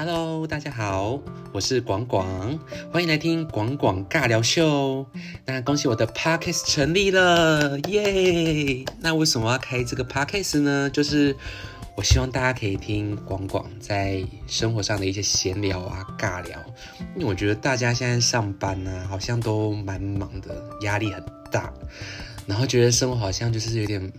[0.00, 1.18] Hello，大家好，
[1.50, 2.56] 我是广广，
[2.92, 5.04] 欢迎来听广广尬聊秀。
[5.44, 8.84] 那恭喜我的 Podcast 成立了，耶！
[9.00, 10.88] 那为什么要开这个 Podcast 呢？
[10.88, 11.34] 就是
[11.96, 16.56] 我希望大家可以听广广在生活上的一些闲聊啊、尬聊，
[17.16, 21.20] 因为我觉得大家现在上班呢、好像都蛮忙的，压力很
[21.50, 21.72] 大，
[22.46, 24.12] 然后觉得生活好像就是有点。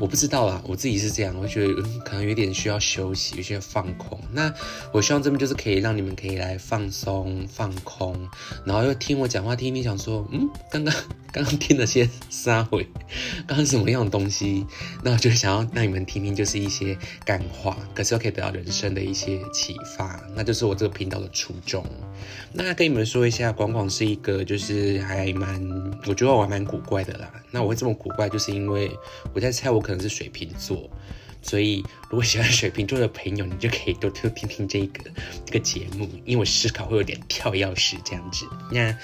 [0.00, 4.18] 我不知道啦，我自己是这样，我觉得可能有点需要休息，有些放空。
[4.32, 4.52] 那
[4.92, 8.28] 我希望这边就是可以让你们可以来放松、放空，
[8.64, 10.94] 然后又听我讲话，听你，想说，嗯，刚刚
[11.30, 12.88] 刚刚听了些啥回，
[13.46, 14.64] 刚刚什么样的东西？
[15.04, 21.84] 那我就想要让你们听听，就是一些干话，可是又可以得到人生的一些启发，那就是我这个频道的初衷。
[22.52, 25.60] 那跟你们说一下，广广是一个就是还蛮，
[26.06, 27.30] 我觉得我还蛮古怪的啦。
[27.50, 28.90] 那我会这么古怪，就是因为
[29.32, 30.88] 我在猜我可能是水瓶座，
[31.42, 35.10] 所以如果喜欢水瓶座的朋友，你就可以多多听听这个
[35.46, 38.46] 这个节目，因为我思考会有点跳跃式这样子。
[38.70, 38.96] 那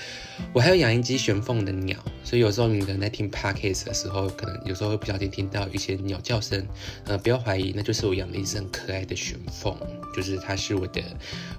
[0.53, 6.67] 我还有养一只玄凤的鸟，所以有时候你可能在听 podcast 的时候，可能有时候会不小心听到一些鸟叫声，
[7.05, 9.75] 呃，不要怀疑，那就是我养了一只很可爱的玄凤，
[10.15, 11.03] 就是它是我的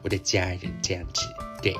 [0.03, 1.25] 我的家人这样子。
[1.61, 1.75] 对，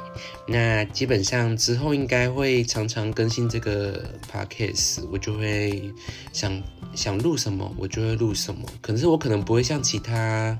[0.47, 5.93] 那基本上之后应该会常常更新这个 podcast，我就会
[6.33, 6.61] 想
[6.95, 8.61] 想录什么，我就会录什么。
[8.81, 10.59] 可是我可能不会像其他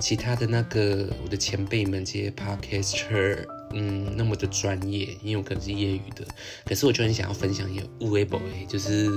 [0.00, 6.26] 其他的那个我的前辈们这些 podcaster，嗯，那么的专业，因为我可能是业余的。
[6.64, 9.08] 可是我就很想要分享一些无微博，就是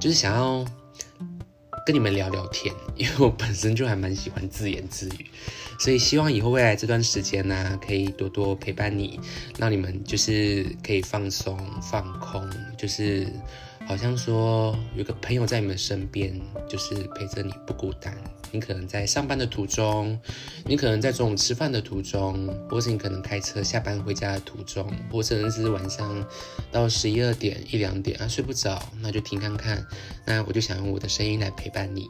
[0.00, 0.64] 就是想要
[1.84, 5.26] 跟你们聊聊天，因为我本身就还蛮喜欢自言自语。
[5.80, 9.18] 所以希望以后未来这段时间呢、可以多多陪伴你，
[9.58, 13.26] 让你们就是可以放松、放空，就是
[13.86, 18.16] 好像说有个朋友在你们身边，就是陪着你不孤单。
[18.52, 20.16] 你可能在上班的途中，
[20.64, 26.24] 你可能在中午吃饭的途中，或是你可能开车下班回家的途中，或甚至是晚上
[26.70, 29.84] 到十一二点、一两点啊睡不着，那就听看看。
[30.24, 32.08] 那我就想用我的声音来陪伴你，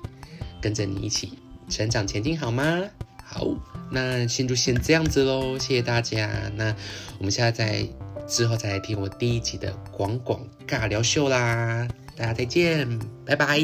[0.60, 1.38] 跟着你一起
[1.70, 2.82] 成长前进，好吗？
[3.24, 3.46] 好，
[3.90, 6.50] 那先就先这样子喽，谢谢大家。
[6.56, 6.74] 那
[7.18, 7.86] 我们现在在
[8.26, 13.58] 之后再来听我第一集的广广尬聊秀啦，大家再见，拜拜。